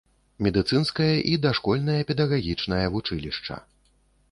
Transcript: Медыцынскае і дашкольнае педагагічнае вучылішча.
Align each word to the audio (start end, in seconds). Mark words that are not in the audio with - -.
Медыцынскае 0.45 1.09
і 1.33 1.35
дашкольнае 1.43 1.99
педагагічнае 2.13 2.83
вучылішча. 2.99 3.63